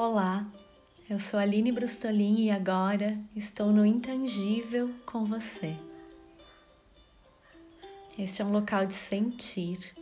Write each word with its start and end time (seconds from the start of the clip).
Olá, 0.00 0.46
eu 1.10 1.18
sou 1.18 1.40
Aline 1.40 1.72
Brustolin 1.72 2.44
e 2.44 2.52
agora 2.52 3.18
estou 3.34 3.72
no 3.72 3.84
intangível 3.84 4.94
com 5.04 5.24
você. 5.24 5.76
Este 8.16 8.40
é 8.40 8.44
um 8.44 8.52
local 8.52 8.86
de 8.86 8.92
sentir. 8.92 9.92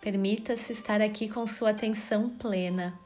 Permita-se 0.00 0.72
estar 0.72 1.02
aqui 1.02 1.28
com 1.28 1.46
sua 1.46 1.68
atenção 1.68 2.30
plena 2.30 2.98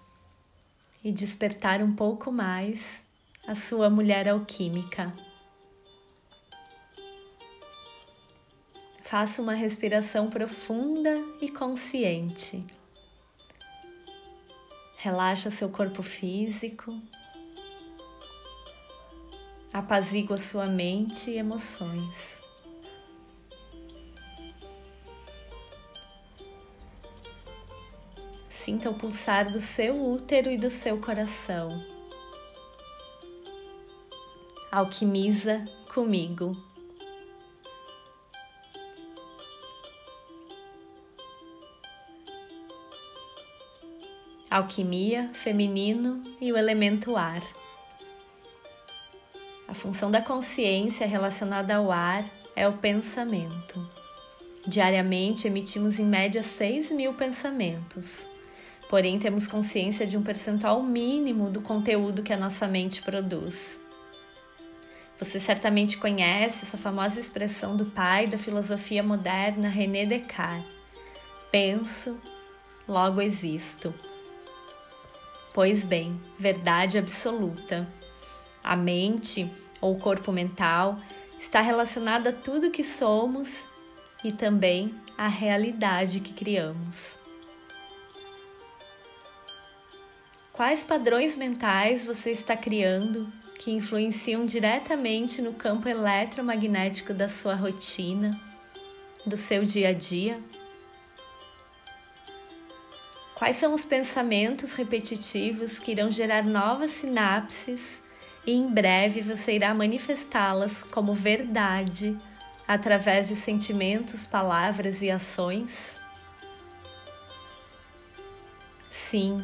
e 1.02 1.10
despertar 1.10 1.82
um 1.82 1.96
pouco 1.96 2.30
mais 2.30 3.02
a 3.44 3.56
sua 3.56 3.90
mulher 3.90 4.28
alquímica. 4.28 5.12
Faça 9.02 9.42
uma 9.42 9.54
respiração 9.54 10.30
profunda 10.30 11.10
e 11.40 11.48
consciente. 11.48 12.64
Relaxa 15.02 15.50
seu 15.50 15.70
corpo 15.70 16.02
físico, 16.02 16.94
apazigua 19.72 20.36
sua 20.36 20.66
mente 20.66 21.30
e 21.30 21.38
emoções. 21.38 22.38
Sinta 28.46 28.90
o 28.90 28.94
pulsar 28.94 29.50
do 29.50 29.58
seu 29.58 30.06
útero 30.06 30.50
e 30.50 30.58
do 30.58 30.68
seu 30.68 31.00
coração. 31.00 31.82
Alquimiza 34.70 35.64
comigo. 35.94 36.54
Alquimia, 44.50 45.30
feminino 45.32 46.24
e 46.40 46.52
o 46.52 46.56
elemento 46.56 47.16
ar. 47.16 47.40
A 49.68 49.72
função 49.72 50.10
da 50.10 50.20
consciência 50.20 51.06
relacionada 51.06 51.76
ao 51.76 51.92
ar 51.92 52.28
é 52.56 52.66
o 52.66 52.72
pensamento. 52.72 53.88
Diariamente 54.66 55.46
emitimos 55.46 56.00
em 56.00 56.04
média 56.04 56.42
6 56.42 56.90
mil 56.90 57.14
pensamentos, 57.14 58.28
porém 58.88 59.20
temos 59.20 59.46
consciência 59.46 60.04
de 60.04 60.18
um 60.18 60.22
percentual 60.22 60.82
mínimo 60.82 61.48
do 61.48 61.60
conteúdo 61.60 62.22
que 62.22 62.32
a 62.32 62.36
nossa 62.36 62.66
mente 62.66 63.00
produz. 63.02 63.80
Você 65.16 65.38
certamente 65.38 65.96
conhece 65.96 66.64
essa 66.64 66.76
famosa 66.76 67.20
expressão 67.20 67.76
do 67.76 67.86
pai 67.86 68.26
da 68.26 68.36
filosofia 68.36 69.02
moderna, 69.02 69.68
René 69.68 70.04
Descartes: 70.04 70.68
penso, 71.52 72.18
logo 72.88 73.20
existo. 73.20 73.94
Pois 75.52 75.84
bem, 75.84 76.20
verdade 76.38 76.96
absoluta. 76.96 77.88
A 78.62 78.76
mente 78.76 79.50
ou 79.80 79.98
corpo 79.98 80.30
mental 80.30 80.98
está 81.38 81.60
relacionada 81.60 82.30
a 82.30 82.32
tudo 82.32 82.70
que 82.70 82.84
somos 82.84 83.64
e 84.22 84.30
também 84.30 84.94
à 85.16 85.26
realidade 85.26 86.20
que 86.20 86.32
criamos. 86.32 87.18
Quais 90.52 90.84
padrões 90.84 91.34
mentais 91.34 92.04
você 92.04 92.30
está 92.30 92.56
criando 92.56 93.32
que 93.58 93.70
influenciam 93.70 94.44
diretamente 94.44 95.40
no 95.40 95.54
campo 95.54 95.88
eletromagnético 95.88 97.14
da 97.14 97.28
sua 97.28 97.54
rotina, 97.54 98.38
do 99.24 99.36
seu 99.36 99.64
dia 99.64 99.88
a 99.88 99.92
dia? 99.92 100.38
Quais 103.40 103.56
são 103.56 103.72
os 103.72 103.86
pensamentos 103.86 104.74
repetitivos 104.74 105.78
que 105.78 105.92
irão 105.92 106.10
gerar 106.10 106.44
novas 106.44 106.90
sinapses 106.90 107.98
e 108.46 108.52
em 108.52 108.68
breve 108.68 109.22
você 109.22 109.54
irá 109.54 109.72
manifestá-las 109.72 110.82
como 110.82 111.14
verdade 111.14 112.20
através 112.68 113.28
de 113.28 113.36
sentimentos, 113.36 114.26
palavras 114.26 115.00
e 115.00 115.10
ações? 115.10 115.94
Sim, 118.90 119.42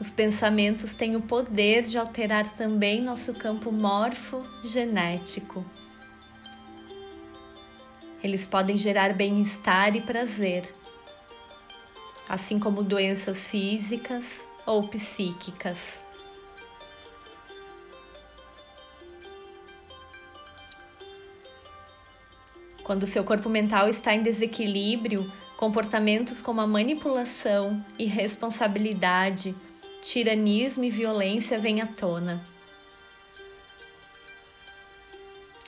os 0.00 0.10
pensamentos 0.10 0.92
têm 0.92 1.14
o 1.14 1.22
poder 1.22 1.82
de 1.82 1.98
alterar 1.98 2.56
também 2.56 3.00
nosso 3.00 3.32
campo 3.34 3.70
morfogenético. 3.70 5.64
Eles 8.24 8.44
podem 8.44 8.76
gerar 8.76 9.14
bem-estar 9.14 9.94
e 9.94 10.00
prazer 10.00 10.79
assim 12.30 12.60
como 12.60 12.84
doenças 12.84 13.48
físicas 13.48 14.44
ou 14.64 14.86
psíquicas. 14.86 16.00
Quando 22.84 23.04
seu 23.04 23.24
corpo 23.24 23.48
mental 23.48 23.88
está 23.88 24.14
em 24.14 24.22
desequilíbrio, 24.22 25.30
comportamentos 25.56 26.40
como 26.40 26.60
a 26.60 26.68
manipulação, 26.68 27.84
irresponsabilidade, 27.98 29.52
tiranismo 30.00 30.84
e 30.84 30.90
violência 30.90 31.58
vêm 31.58 31.80
à 31.80 31.86
tona. 31.86 32.46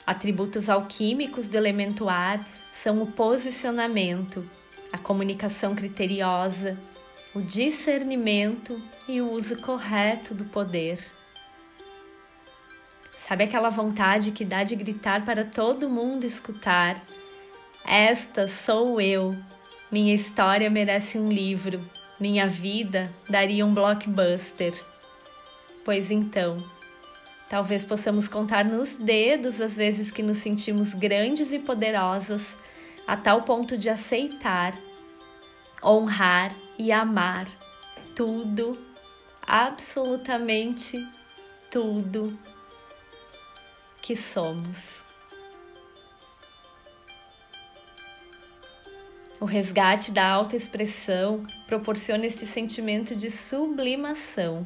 Atributos 0.07 0.69
alquímicos 0.69 1.49
do 1.49 1.57
elemento 1.57 2.07
ar 2.07 2.47
são 2.71 3.01
o 3.01 3.07
posicionamento, 3.11 4.49
a 4.93 4.97
comunicação 4.99 5.73
criteriosa, 5.73 6.77
o 7.33 7.41
discernimento 7.41 8.79
e 9.07 9.19
o 9.19 9.31
uso 9.31 9.59
correto 9.59 10.35
do 10.35 10.45
poder. 10.45 10.99
Sabe 13.17 13.45
aquela 13.45 13.69
vontade 13.69 14.29
que 14.29 14.45
dá 14.45 14.63
de 14.63 14.75
gritar 14.75 15.25
para 15.25 15.43
todo 15.43 15.89
mundo 15.89 16.25
escutar? 16.25 17.03
Esta 17.83 18.47
sou 18.47 19.01
eu. 19.01 19.35
Minha 19.91 20.13
história 20.13 20.69
merece 20.69 21.17
um 21.17 21.31
livro. 21.31 21.81
Minha 22.19 22.45
vida 22.45 23.11
daria 23.27 23.65
um 23.65 23.73
blockbuster. 23.73 24.73
Pois 25.83 26.11
então, 26.11 26.63
talvez 27.49 27.83
possamos 27.83 28.27
contar 28.27 28.63
nos 28.63 28.93
dedos 28.93 29.59
as 29.59 29.75
vezes 29.75 30.11
que 30.11 30.21
nos 30.21 30.37
sentimos 30.37 30.93
grandes 30.93 31.51
e 31.51 31.57
poderosas 31.57 32.55
a 33.07 33.17
tal 33.17 33.41
ponto 33.43 33.77
de 33.77 33.89
aceitar, 33.89 34.77
honrar 35.83 36.53
e 36.77 36.91
amar 36.91 37.47
tudo, 38.15 38.77
absolutamente 39.45 41.05
tudo 41.69 42.37
que 44.01 44.15
somos. 44.15 45.01
O 49.39 49.45
resgate 49.45 50.11
da 50.11 50.25
autoexpressão 50.25 51.45
proporciona 51.67 52.25
este 52.25 52.45
sentimento 52.45 53.13
de 53.13 53.29
sublimação. 53.29 54.65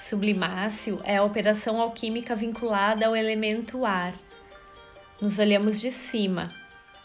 Sublimácio 0.00 1.00
é 1.04 1.18
a 1.18 1.22
operação 1.22 1.78
alquímica 1.80 2.34
vinculada 2.34 3.06
ao 3.06 3.14
elemento 3.14 3.84
ar. 3.84 4.14
Nos 5.20 5.38
olhamos 5.38 5.80
de 5.80 5.90
cima, 5.90 6.50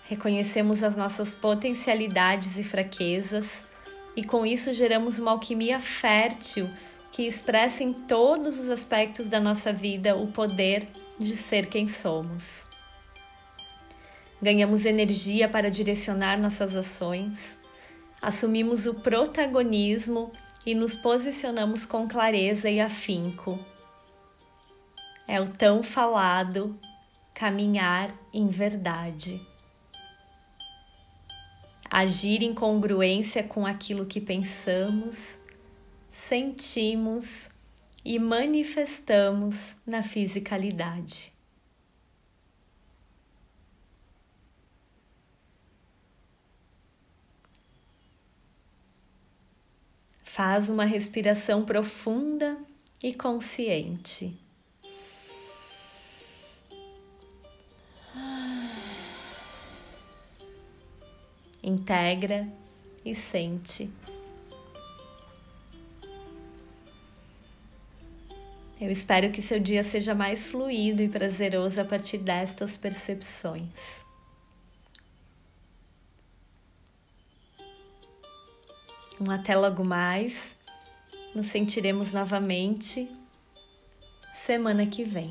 reconhecemos 0.09 0.81
as 0.81 0.95
nossas 0.95 1.35
potencialidades 1.35 2.57
e 2.57 2.63
fraquezas, 2.63 3.63
e 4.15 4.23
com 4.23 4.43
isso 4.43 4.73
geramos 4.73 5.19
uma 5.19 5.29
alquimia 5.29 5.79
fértil 5.79 6.67
que 7.11 7.27
expressa 7.27 7.83
em 7.83 7.93
todos 7.93 8.57
os 8.57 8.69
aspectos 8.69 9.27
da 9.27 9.39
nossa 9.39 9.71
vida 9.71 10.15
o 10.15 10.25
poder 10.25 10.87
de 11.19 11.35
ser 11.35 11.67
quem 11.67 11.87
somos. 11.87 12.65
Ganhamos 14.41 14.83
energia 14.83 15.47
para 15.47 15.69
direcionar 15.69 16.39
nossas 16.39 16.75
ações, 16.75 17.55
assumimos 18.19 18.87
o 18.87 18.95
protagonismo 18.95 20.31
e 20.65 20.73
nos 20.73 20.95
posicionamos 20.95 21.85
com 21.85 22.07
clareza 22.07 22.67
e 22.67 22.81
afinco. 22.81 23.59
É 25.27 25.39
o 25.39 25.47
tão 25.47 25.83
falado 25.83 26.75
caminhar 27.35 28.11
em 28.33 28.47
verdade 28.47 29.48
agir 31.89 32.43
em 32.43 32.53
congruência 32.53 33.43
com 33.43 33.65
aquilo 33.65 34.05
que 34.05 34.21
pensamos, 34.21 35.37
sentimos 36.11 37.49
e 38.05 38.19
manifestamos 38.19 39.75
na 39.85 40.03
fisicalidade. 40.03 41.33
Faz 50.23 50.69
uma 50.69 50.85
respiração 50.85 51.65
profunda 51.65 52.57
e 53.03 53.13
consciente. 53.13 54.33
Integra 61.63 62.47
e 63.05 63.13
sente. 63.15 63.89
Eu 68.79 68.89
espero 68.89 69.29
que 69.29 69.41
seu 69.41 69.59
dia 69.59 69.83
seja 69.83 70.15
mais 70.15 70.47
fluido 70.47 71.01
e 71.01 71.09
prazeroso 71.09 71.81
a 71.81 71.85
partir 71.85 72.17
destas 72.17 72.77
percepções. 72.77 73.99
Um 79.19 79.29
até 79.29 79.53
logo 79.53 79.83
mais. 79.83 80.55
Nos 81.35 81.47
sentiremos 81.47 82.11
novamente 82.11 83.11
semana 84.33 84.85
que 84.87 85.03
vem. 85.03 85.29